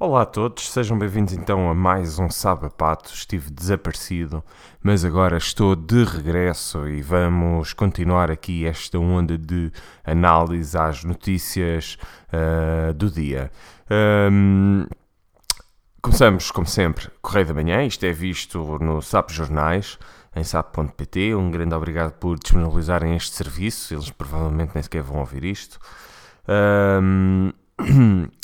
Olá 0.00 0.22
a 0.22 0.26
todos, 0.26 0.70
sejam 0.70 0.96
bem-vindos 0.96 1.34
então 1.34 1.68
a 1.68 1.74
mais 1.74 2.20
um 2.20 2.30
Sabapato. 2.30 3.12
Estive 3.12 3.50
desaparecido, 3.50 4.44
mas 4.80 5.04
agora 5.04 5.36
estou 5.36 5.74
de 5.74 6.04
regresso 6.04 6.86
e 6.86 7.02
vamos 7.02 7.72
continuar 7.72 8.30
aqui 8.30 8.64
esta 8.64 8.96
onda 8.96 9.36
de 9.36 9.72
análise 10.04 10.78
às 10.78 11.02
notícias 11.02 11.98
uh, 12.32 12.92
do 12.94 13.10
dia. 13.10 13.50
Um, 14.30 14.86
começamos, 16.00 16.52
como 16.52 16.68
sempre, 16.68 17.08
Correio 17.20 17.48
da 17.48 17.54
Manhã. 17.54 17.82
Isto 17.82 18.06
é 18.06 18.12
visto 18.12 18.78
no 18.78 19.02
SAP 19.02 19.30
Jornais, 19.30 19.98
em 20.32 20.44
sap.pt. 20.44 21.34
Um 21.34 21.50
grande 21.50 21.74
obrigado 21.74 22.12
por 22.12 22.38
disponibilizarem 22.38 23.16
este 23.16 23.34
serviço. 23.34 23.94
Eles 23.94 24.10
provavelmente 24.10 24.70
nem 24.74 24.82
sequer 24.84 25.02
vão 25.02 25.18
ouvir 25.18 25.44
isto. 25.44 25.80
Um, 26.48 27.52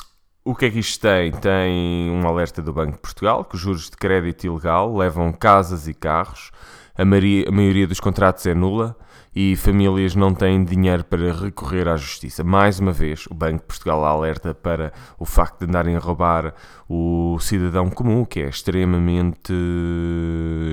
O 0.46 0.54
que 0.54 0.66
é 0.66 0.70
que 0.70 0.78
isto 0.78 1.00
tem? 1.00 1.32
Tem 1.32 2.10
um 2.10 2.28
alerta 2.28 2.60
do 2.60 2.70
Banco 2.70 2.92
de 2.92 2.98
Portugal 2.98 3.46
que 3.46 3.54
os 3.54 3.62
juros 3.62 3.88
de 3.88 3.96
crédito 3.96 4.44
ilegal 4.44 4.94
levam 4.94 5.32
casas 5.32 5.88
e 5.88 5.94
carros, 5.94 6.50
a, 6.94 7.02
maioria, 7.02 7.48
a 7.48 7.50
maioria 7.50 7.86
dos 7.86 7.98
contratos 7.98 8.44
é 8.44 8.52
nula 8.52 8.94
e 9.34 9.56
famílias 9.56 10.14
não 10.14 10.34
têm 10.34 10.62
dinheiro 10.62 11.02
para 11.02 11.32
recorrer 11.32 11.88
à 11.88 11.96
justiça. 11.96 12.44
Mais 12.44 12.78
uma 12.78 12.92
vez, 12.92 13.24
o 13.30 13.34
Banco 13.34 13.60
de 13.60 13.66
Portugal 13.68 14.04
alerta 14.04 14.54
para 14.54 14.92
o 15.18 15.24
facto 15.24 15.60
de 15.60 15.64
andarem 15.64 15.96
a 15.96 15.98
roubar 15.98 16.52
o 16.86 17.38
cidadão 17.40 17.88
comum, 17.88 18.22
que 18.22 18.40
é 18.40 18.48
extremamente, 18.50 19.54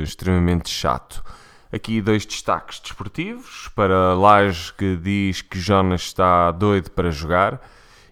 extremamente 0.04 0.70
chato. 0.70 1.24
Aqui 1.72 2.02
dois 2.02 2.26
destaques 2.26 2.78
desportivos 2.82 3.70
para 3.74 4.16
Laje 4.16 4.74
que 4.74 4.98
diz 4.98 5.42
que 5.42 5.58
Jonas 5.58 6.02
está 6.02 6.52
doido 6.52 6.92
para 6.92 7.10
jogar 7.10 7.62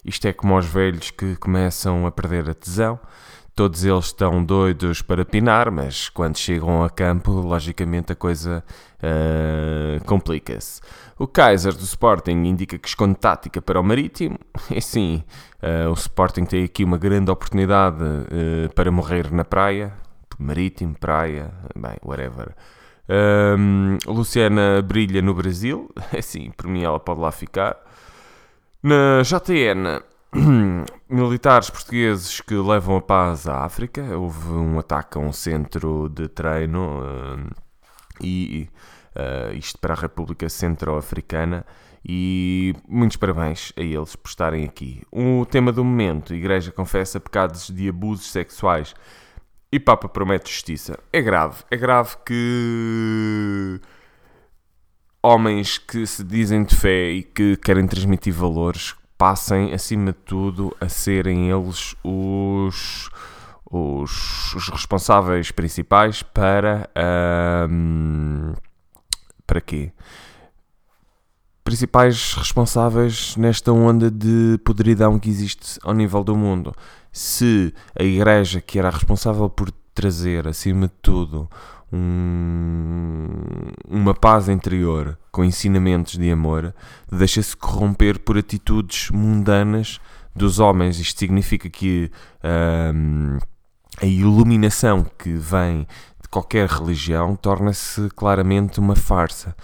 isto 0.04 0.26
é 0.26 0.32
como 0.32 0.56
os 0.56 0.66
velhos 0.66 1.10
que 1.10 1.36
começam 1.36 2.06
a 2.06 2.10
perder 2.10 2.48
a 2.50 2.54
tesão. 2.54 2.98
Todos 3.54 3.84
eles 3.84 4.06
estão 4.06 4.42
doidos 4.42 5.02
para 5.02 5.24
pinar, 5.24 5.70
mas 5.70 6.08
quando 6.08 6.38
chegam 6.38 6.82
a 6.82 6.88
campo, 6.88 7.32
logicamente 7.32 8.12
a 8.12 8.16
coisa 8.16 8.64
uh, 9.02 10.04
complica-se. 10.04 10.80
O 11.18 11.26
Kaiser 11.26 11.74
do 11.74 11.84
Sporting 11.84 12.44
indica 12.46 12.78
que 12.78 12.88
esconde 12.88 13.16
tática 13.16 13.60
para 13.60 13.78
o 13.78 13.84
Marítimo. 13.84 14.38
E 14.70 14.80
sim, 14.80 15.22
uh, 15.62 15.90
o 15.90 15.94
Sporting 15.94 16.44
tem 16.44 16.64
aqui 16.64 16.84
uma 16.84 16.96
grande 16.96 17.30
oportunidade 17.30 18.02
uh, 18.02 18.72
para 18.74 18.90
morrer 18.90 19.30
na 19.30 19.44
praia. 19.44 19.92
Marítimo, 20.38 20.94
praia, 20.98 21.52
bem, 21.76 21.96
whatever. 22.02 22.54
Um, 23.10 23.98
Luciana 24.06 24.80
brilha 24.80 25.20
no 25.20 25.34
Brasil. 25.34 25.90
É 26.12 26.22
sim, 26.22 26.50
por 26.56 26.66
mim 26.66 26.84
ela 26.84 26.98
pode 26.98 27.20
lá 27.20 27.30
ficar. 27.30 27.76
Na 28.82 29.20
JN, 29.20 30.00
militares 31.06 31.68
portugueses 31.68 32.40
que 32.40 32.54
levam 32.54 32.96
a 32.96 33.02
paz 33.02 33.46
à 33.46 33.62
África. 33.62 34.02
Houve 34.16 34.52
um 34.52 34.78
ataque 34.78 35.18
a 35.18 35.20
um 35.20 35.32
centro 35.32 36.08
de 36.08 36.28
treino 36.28 37.02
uh, 37.02 37.50
e 38.22 38.70
uh, 39.14 39.54
isto 39.54 39.78
para 39.78 39.92
a 39.92 39.96
República 39.96 40.48
Centro-Africana. 40.48 41.66
E 42.02 42.74
muitos 42.88 43.18
parabéns 43.18 43.70
a 43.76 43.82
eles 43.82 44.16
por 44.16 44.30
estarem 44.30 44.64
aqui. 44.64 45.02
O 45.12 45.44
tema 45.44 45.72
do 45.72 45.84
momento: 45.84 46.34
Igreja 46.34 46.72
confessa 46.72 47.20
pecados 47.20 47.68
de 47.68 47.86
abusos 47.86 48.30
sexuais 48.30 48.94
e 49.70 49.78
Papa 49.78 50.08
promete 50.08 50.50
justiça. 50.50 50.98
É 51.12 51.20
grave, 51.20 51.64
é 51.70 51.76
grave 51.76 52.16
que 52.24 53.78
homens 55.22 55.78
que 55.78 56.06
se 56.06 56.24
dizem 56.24 56.64
de 56.64 56.74
fé 56.74 57.10
e 57.10 57.22
que 57.22 57.56
querem 57.56 57.86
transmitir 57.86 58.32
valores 58.32 58.94
passem, 59.20 59.74
acima 59.74 60.12
de 60.12 60.18
tudo, 60.20 60.74
a 60.80 60.88
serem 60.88 61.50
eles 61.50 61.94
os, 62.02 63.10
os, 63.70 64.54
os 64.54 64.68
responsáveis 64.70 65.50
principais 65.50 66.22
para. 66.22 66.88
Um, 67.70 68.54
para 69.46 69.60
quê? 69.60 69.92
Principais 71.62 72.32
responsáveis 72.32 73.36
nesta 73.36 73.70
onda 73.70 74.10
de 74.10 74.58
podridão 74.64 75.18
que 75.18 75.28
existe 75.28 75.78
ao 75.82 75.92
nível 75.92 76.24
do 76.24 76.34
mundo. 76.34 76.74
Se 77.12 77.74
a 77.98 78.02
Igreja, 78.02 78.60
que 78.62 78.78
era 78.78 78.88
responsável 78.88 79.50
por 79.50 79.70
trazer, 79.94 80.48
acima 80.48 80.86
de 80.86 80.94
tudo, 81.02 81.46
um, 81.92 83.28
uma 83.88 84.14
paz 84.14 84.48
interior 84.48 85.18
com 85.30 85.44
ensinamentos 85.44 86.16
de 86.16 86.30
amor, 86.30 86.74
deixa-se 87.10 87.56
corromper 87.56 88.18
por 88.18 88.38
atitudes 88.38 89.10
mundanas 89.10 90.00
dos 90.34 90.58
homens. 90.58 90.98
Isto 90.98 91.18
significa 91.18 91.68
que 91.68 92.10
um, 92.94 93.38
a 94.00 94.06
iluminação 94.06 95.04
que 95.18 95.32
vem 95.32 95.86
de 96.22 96.28
qualquer 96.28 96.68
religião 96.68 97.36
torna-se 97.36 98.08
claramente 98.10 98.78
uma 98.78 98.96
farsa 98.96 99.54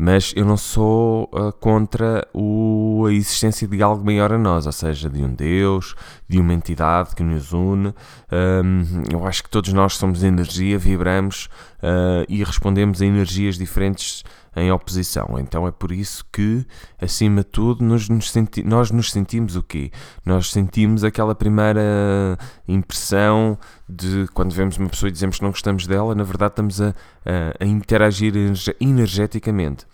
mas 0.00 0.32
eu 0.34 0.46
não 0.46 0.56
sou 0.56 1.24
uh, 1.24 1.52
contra 1.60 2.26
o, 2.32 3.04
a 3.06 3.12
existência 3.12 3.68
de 3.68 3.82
algo 3.82 4.02
maior 4.02 4.32
a 4.32 4.38
nós, 4.38 4.64
ou 4.64 4.72
seja, 4.72 5.10
de 5.10 5.22
um 5.22 5.34
Deus, 5.34 5.94
de 6.26 6.40
uma 6.40 6.54
entidade 6.54 7.14
que 7.14 7.22
nos 7.22 7.52
une. 7.52 7.88
Um, 8.32 9.02
eu 9.12 9.26
acho 9.26 9.42
que 9.42 9.50
todos 9.50 9.70
nós 9.74 9.98
somos 9.98 10.24
energia, 10.24 10.78
vibramos 10.78 11.50
uh, 11.82 12.24
e 12.30 12.42
respondemos 12.42 13.02
a 13.02 13.04
energias 13.04 13.58
diferentes 13.58 14.24
em 14.54 14.70
oposição. 14.70 15.38
Então 15.38 15.66
é 15.66 15.70
por 15.70 15.92
isso 15.92 16.24
que, 16.32 16.66
acima 17.00 17.42
de 17.42 17.48
tudo, 17.48 17.84
nós 17.84 18.08
nos, 18.08 18.30
senti 18.30 18.62
nós 18.62 18.90
nos 18.90 19.10
sentimos 19.10 19.56
o 19.56 19.62
quê? 19.62 19.90
Nós 20.24 20.50
sentimos 20.50 21.04
aquela 21.04 21.34
primeira 21.34 22.38
impressão 22.66 23.58
de 23.88 24.26
quando 24.34 24.52
vemos 24.52 24.76
uma 24.76 24.88
pessoa 24.88 25.08
e 25.08 25.12
dizemos 25.12 25.38
que 25.38 25.42
não 25.42 25.50
gostamos 25.50 25.86
dela, 25.86 26.14
na 26.14 26.24
verdade 26.24 26.52
estamos 26.52 26.80
a, 26.80 26.88
a, 27.24 27.64
a 27.64 27.66
interagir 27.66 28.34
energeticamente. 28.80 29.86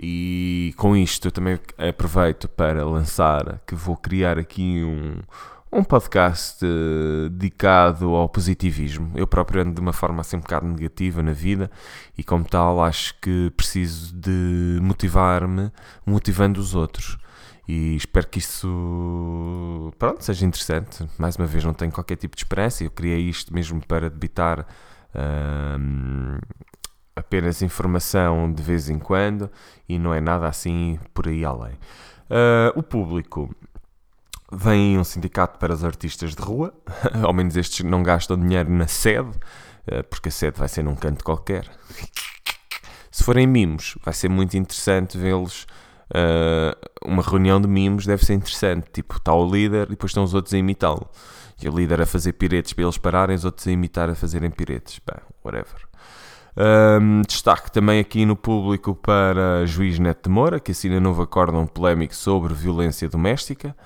E 0.00 0.72
com 0.76 0.96
isto 0.96 1.26
eu 1.26 1.32
também 1.32 1.58
aproveito 1.76 2.48
para 2.48 2.86
lançar 2.86 3.60
que 3.66 3.74
vou 3.74 3.96
criar 3.96 4.38
aqui 4.38 4.84
um, 4.84 5.20
um 5.70 5.84
podcast 5.84 6.64
uh, 6.64 7.28
dedicado 7.30 8.14
ao 8.14 8.28
positivismo. 8.28 9.12
Eu 9.14 9.26
próprio 9.26 9.62
ando 9.62 9.74
de 9.74 9.80
uma 9.80 9.92
forma 9.92 10.20
assim 10.20 10.36
um 10.36 10.40
bocado 10.40 10.66
negativa 10.66 11.22
na 11.22 11.32
vida 11.32 11.70
e, 12.16 12.24
como 12.24 12.44
tal, 12.44 12.82
acho 12.82 13.14
que 13.20 13.52
preciso 13.56 14.14
de 14.14 14.78
motivar-me 14.80 15.70
motivando 16.06 16.60
os 16.60 16.74
outros. 16.74 17.18
E 17.68 17.96
espero 17.96 18.26
que 18.28 18.38
isso 18.38 19.92
pronto, 19.98 20.24
seja 20.24 20.46
interessante. 20.46 21.06
Mais 21.18 21.36
uma 21.36 21.46
vez, 21.46 21.62
não 21.64 21.74
tenho 21.74 21.92
qualquer 21.92 22.16
tipo 22.16 22.34
de 22.34 22.42
esperança. 22.42 22.82
Eu 22.82 22.90
criei 22.90 23.20
isto 23.28 23.52
mesmo 23.52 23.84
para 23.86 24.08
debitar 24.08 24.66
apenas 27.14 27.60
informação 27.60 28.52
de 28.52 28.62
vez 28.62 28.88
em 28.88 28.98
quando 28.98 29.50
e 29.88 29.98
não 29.98 30.14
é 30.14 30.20
nada 30.20 30.46
assim 30.46 30.98
por 31.12 31.28
aí 31.28 31.44
além. 31.44 31.74
Uh, 32.30 32.76
o 32.78 32.82
público 32.82 33.54
Vem 34.50 34.98
um 34.98 35.04
sindicato 35.04 35.58
para 35.58 35.74
os 35.74 35.84
artistas 35.84 36.34
de 36.34 36.42
rua, 36.42 36.72
ao 37.22 37.32
menos 37.32 37.56
estes 37.56 37.84
não 37.84 38.02
gastam 38.02 38.38
dinheiro 38.38 38.70
na 38.70 38.86
sede, 38.86 39.30
eh, 39.86 40.02
porque 40.02 40.28
a 40.28 40.32
sede 40.32 40.58
vai 40.58 40.68
ser 40.68 40.82
num 40.82 40.94
canto 40.94 41.22
qualquer. 41.22 41.68
Se 43.10 43.24
forem 43.24 43.46
mimos, 43.46 43.98
vai 44.04 44.14
ser 44.14 44.28
muito 44.28 44.56
interessante 44.56 45.18
vê-los. 45.18 45.66
Uh, 46.08 46.72
uma 47.04 47.22
reunião 47.22 47.60
de 47.60 47.66
mimos 47.66 48.06
deve 48.06 48.24
ser 48.24 48.34
interessante. 48.34 48.86
Tipo, 48.92 49.16
está 49.16 49.34
o 49.34 49.50
líder 49.50 49.88
e 49.88 49.90
depois 49.90 50.10
estão 50.10 50.22
os 50.22 50.34
outros 50.34 50.54
a 50.54 50.58
imitá-lo. 50.58 51.10
E 51.60 51.68
o 51.68 51.76
líder 51.76 52.00
a 52.00 52.06
fazer 52.06 52.34
piretes 52.34 52.72
para 52.72 52.84
eles 52.84 52.96
pararem, 52.96 53.34
os 53.34 53.44
outros 53.44 53.66
a 53.66 53.72
imitar 53.72 54.08
a 54.08 54.14
fazerem 54.14 54.50
piretes. 54.50 55.00
Bem, 55.04 55.20
whatever. 55.44 55.88
Um, 56.56 57.22
destaque 57.22 57.70
também 57.72 57.98
aqui 57.98 58.24
no 58.24 58.36
público 58.36 58.94
para 58.94 59.66
juiz 59.66 59.98
Neto 59.98 60.28
de 60.28 60.30
Moura, 60.30 60.60
que 60.60 60.70
assina 60.70 61.00
novo 61.00 61.22
acórdão 61.22 61.66
polémico 61.66 62.14
sobre 62.14 62.54
violência 62.54 63.08
doméstica. 63.08 63.76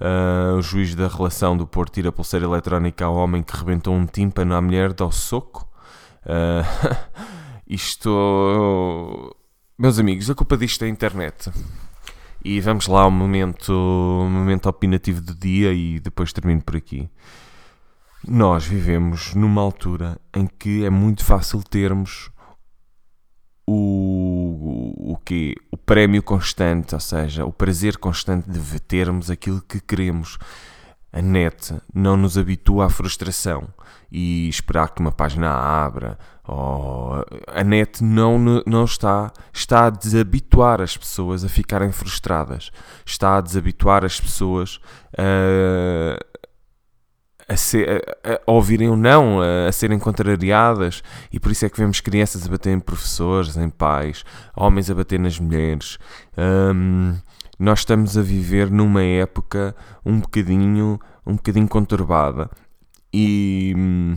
Uh, 0.00 0.56
o 0.56 0.62
juiz 0.62 0.94
da 0.94 1.08
relação 1.08 1.56
do 1.56 1.66
Porto 1.66 1.94
tira 1.94 2.10
a 2.10 2.12
pulseira 2.12 2.46
eletrónica 2.46 3.04
ao 3.04 3.16
homem 3.16 3.42
que 3.42 3.56
rebentou 3.56 3.94
um 3.94 4.06
tímpano 4.06 4.54
à 4.54 4.60
mulher, 4.60 4.92
dá 4.92 5.04
o 5.04 5.12
soco. 5.12 5.68
Uh, 6.24 7.08
isto. 7.66 9.34
Meus 9.76 9.98
amigos, 9.98 10.30
a 10.30 10.34
culpa 10.34 10.56
disto 10.56 10.82
é 10.82 10.86
a 10.86 10.90
internet. 10.90 11.50
E 12.44 12.60
vamos 12.60 12.86
lá 12.86 13.02
ao 13.02 13.10
momento, 13.10 13.72
momento 13.72 14.68
opinativo 14.68 15.20
do 15.20 15.34
dia 15.34 15.72
e 15.72 15.98
depois 15.98 16.32
termino 16.32 16.62
por 16.62 16.76
aqui. 16.76 17.10
Nós 18.26 18.64
vivemos 18.64 19.34
numa 19.34 19.60
altura 19.60 20.20
em 20.34 20.46
que 20.46 20.84
é 20.84 20.90
muito 20.90 21.24
fácil 21.24 21.62
termos 21.62 22.30
o, 23.66 23.72
o, 25.28 25.30
quê? 25.30 25.54
O 25.70 25.76
prémio 25.76 26.22
constante, 26.22 26.94
ou 26.94 27.00
seja, 27.00 27.44
o 27.44 27.52
prazer 27.52 27.98
constante 27.98 28.48
de 28.48 28.80
termos 28.80 29.30
aquilo 29.30 29.60
que 29.60 29.80
queremos. 29.80 30.38
A 31.12 31.22
net 31.22 31.74
não 31.94 32.16
nos 32.16 32.36
habitua 32.36 32.86
à 32.86 32.90
frustração 32.90 33.68
e 34.10 34.48
esperar 34.48 34.90
que 34.90 35.00
uma 35.00 35.12
página 35.12 35.50
abra. 35.50 36.18
Ou... 36.46 37.24
A 37.46 37.64
net 37.64 38.02
não, 38.02 38.38
não 38.66 38.84
está, 38.84 39.32
está 39.52 39.86
a 39.86 39.90
desabituar 39.90 40.80
as 40.80 40.96
pessoas 40.96 41.44
a 41.44 41.48
ficarem 41.48 41.92
frustradas. 41.92 42.70
Está 43.04 43.36
a 43.36 43.40
desabituar 43.40 44.04
as 44.04 44.20
pessoas 44.20 44.80
a, 45.16 46.18
a, 47.48 47.56
ser, 47.56 48.04
a, 48.22 48.34
a 48.46 48.52
ouvirem 48.52 48.88
ou 48.88 48.96
não, 48.96 49.40
a, 49.40 49.68
a, 49.68 49.72
serem 49.72 49.98
contrariadas, 49.98 51.02
e 51.32 51.40
por 51.40 51.50
isso 51.50 51.64
é 51.64 51.68
que 51.68 51.78
vemos 51.78 52.00
crianças 52.00 52.46
a 52.46 52.50
bater 52.50 52.70
em 52.70 52.80
professores, 52.80 53.56
em 53.56 53.70
pais, 53.70 54.24
homens 54.54 54.90
a 54.90 54.94
bater 54.94 55.18
nas 55.18 55.38
mulheres. 55.38 55.98
Um, 56.36 57.16
nós 57.58 57.80
estamos 57.80 58.16
a 58.16 58.22
viver 58.22 58.70
numa 58.70 59.02
época 59.02 59.74
um 60.04 60.20
bocadinho, 60.20 61.00
um 61.26 61.34
bocadinho 61.34 61.66
conturbada. 61.66 62.50
E 63.12 63.74
hum, 63.76 64.16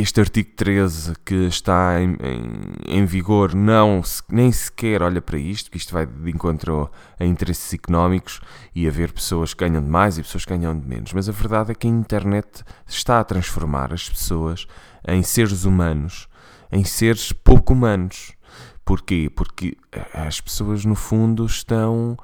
este 0.00 0.20
artigo 0.20 0.50
13 0.54 1.14
que 1.24 1.34
está 1.46 2.00
em, 2.00 2.16
em, 2.22 2.98
em, 3.00 3.04
vigor 3.04 3.52
não 3.52 4.00
nem 4.28 4.52
sequer 4.52 5.02
olha 5.02 5.20
para 5.20 5.36
isto, 5.36 5.72
que 5.72 5.76
isto 5.76 5.92
vai 5.92 6.06
de 6.06 6.30
encontro 6.30 6.88
a 7.18 7.24
interesses 7.24 7.74
económicos 7.74 8.40
e 8.72 8.86
a 8.86 8.92
ver 8.92 9.12
pessoas 9.12 9.52
que 9.52 9.64
ganham 9.66 9.82
de 9.82 9.88
mais 9.88 10.16
e 10.16 10.22
pessoas 10.22 10.44
que 10.44 10.56
ganham 10.56 10.78
de 10.78 10.86
menos. 10.86 11.12
Mas 11.12 11.28
a 11.28 11.32
verdade 11.32 11.72
é 11.72 11.74
que 11.74 11.88
a 11.88 11.90
internet 11.90 12.62
está 12.86 13.18
a 13.18 13.24
transformar 13.24 13.92
as 13.92 14.08
pessoas 14.08 14.68
em 15.06 15.20
seres 15.24 15.64
humanos, 15.64 16.28
em 16.70 16.84
seres 16.84 17.32
pouco 17.32 17.72
humanos. 17.72 18.36
Porquê? 18.84 19.28
Porque 19.34 19.76
as 20.14 20.40
pessoas, 20.40 20.84
no 20.84 20.94
fundo, 20.94 21.44
estão 21.44 22.16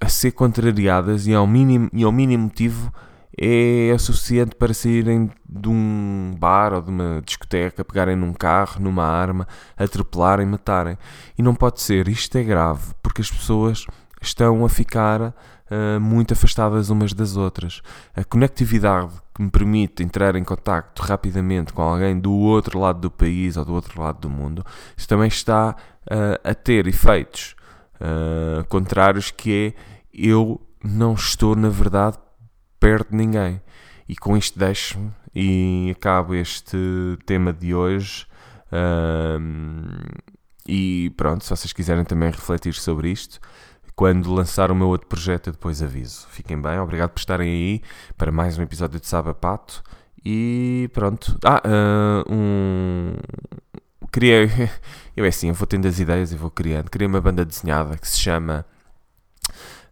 a 0.00 0.08
ser 0.08 0.30
contrariadas 0.30 1.26
e 1.26 1.34
ao 1.34 1.48
mínimo, 1.48 1.90
e 1.92 2.04
ao 2.04 2.12
mínimo 2.12 2.44
motivo 2.44 2.92
é 3.36 3.96
suficiente 3.98 4.54
para 4.54 4.74
saírem 4.74 5.30
de 5.48 5.68
um 5.68 6.34
bar 6.38 6.74
ou 6.74 6.82
de 6.82 6.90
uma 6.90 7.22
discoteca, 7.24 7.84
pegarem 7.84 8.16
num 8.16 8.32
carro, 8.32 8.80
numa 8.80 9.04
arma, 9.04 9.46
atropelarem, 9.76 10.46
matarem. 10.46 10.98
E 11.38 11.42
não 11.42 11.54
pode 11.54 11.80
ser. 11.80 12.08
Isto 12.08 12.36
é 12.38 12.42
grave, 12.42 12.92
porque 13.02 13.22
as 13.22 13.30
pessoas 13.30 13.86
estão 14.20 14.64
a 14.64 14.68
ficar 14.68 15.20
uh, 15.72 16.00
muito 16.00 16.34
afastadas 16.34 16.90
umas 16.90 17.12
das 17.12 17.36
outras. 17.36 17.80
A 18.14 18.22
conectividade 18.22 19.12
que 19.34 19.42
me 19.42 19.50
permite 19.50 20.02
entrar 20.02 20.36
em 20.36 20.44
contacto 20.44 21.02
rapidamente 21.02 21.72
com 21.72 21.82
alguém 21.82 22.18
do 22.18 22.32
outro 22.32 22.78
lado 22.78 23.00
do 23.00 23.10
país 23.10 23.56
ou 23.56 23.64
do 23.64 23.72
outro 23.72 24.00
lado 24.00 24.20
do 24.20 24.30
mundo, 24.30 24.64
isso 24.96 25.08
também 25.08 25.28
está 25.28 25.74
uh, 26.04 26.48
a 26.48 26.54
ter 26.54 26.86
efeitos 26.86 27.56
uh, 27.96 28.64
contrários 28.68 29.30
que 29.30 29.74
é 29.74 29.92
eu 30.12 30.60
não 30.84 31.14
estou 31.14 31.56
na 31.56 31.70
verdade 31.70 32.18
perto 32.82 33.10
de 33.10 33.16
ninguém. 33.16 33.62
E 34.08 34.16
com 34.16 34.36
isto 34.36 34.58
deixo-me 34.58 35.12
e 35.32 35.94
acabo 35.96 36.34
este 36.34 36.76
tema 37.24 37.52
de 37.52 37.72
hoje. 37.72 38.26
E 40.66 41.10
pronto, 41.16 41.44
se 41.44 41.50
vocês 41.50 41.72
quiserem 41.72 42.04
também 42.04 42.30
refletir 42.30 42.74
sobre 42.74 43.08
isto, 43.08 43.40
quando 43.94 44.34
lançar 44.34 44.72
o 44.72 44.74
meu 44.74 44.88
outro 44.88 45.06
projeto, 45.06 45.46
eu 45.46 45.52
depois 45.52 45.80
aviso. 45.80 46.26
Fiquem 46.28 46.60
bem, 46.60 46.78
obrigado 46.80 47.10
por 47.10 47.20
estarem 47.20 47.48
aí 47.48 47.82
para 48.16 48.32
mais 48.32 48.58
um 48.58 48.62
episódio 48.62 48.98
de 48.98 49.06
Sabapato. 49.06 49.82
E 50.24 50.90
pronto. 50.92 51.38
Ah, 51.44 51.62
uh, 51.64 52.32
um. 52.32 53.14
Queria. 54.12 54.48
Eu 55.16 55.24
é 55.24 55.28
assim, 55.28 55.48
eu 55.48 55.54
vou 55.54 55.66
tendo 55.66 55.86
as 55.86 55.98
ideias 55.98 56.32
e 56.32 56.36
vou 56.36 56.50
criando. 56.50 56.90
Queria 56.90 57.06
uma 57.06 57.20
banda 57.20 57.44
desenhada 57.44 57.98
que 57.98 58.08
se 58.08 58.18
chama 58.18 58.64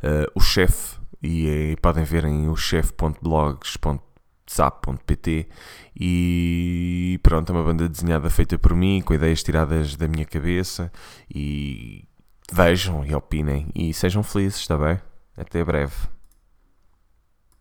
uh, 0.03 0.31
O 0.35 0.41
Chefe 0.41 1.00
e, 1.23 1.77
podem 1.83 2.05
ver 2.05 2.25
em 2.25 2.49
ochef.blogs.zap.pt 2.49 5.49
e 5.95 7.21
pronto, 7.23 7.53
é 7.53 7.55
uma 7.55 7.65
banda 7.65 7.89
desenhada 7.89 8.31
feita 8.31 8.59
por 8.59 8.75
mim, 8.75 9.03
com 9.03 9.15
ideias 9.15 9.43
tiradas 9.43 9.97
da 9.97 10.09
minha 10.09 10.25
cabeça 10.25 10.91
e 11.33 12.05
vejam 12.53 13.05
e 13.05 13.15
opinem 13.15 13.69
e 13.75 13.93
sejam 13.95 14.23
felizes, 14.23 14.61
está 14.61 14.77
bem? 14.77 14.99
Até 15.37 15.65
breve. 15.65 15.95